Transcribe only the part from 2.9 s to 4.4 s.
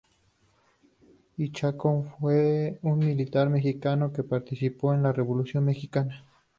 militar mexicano que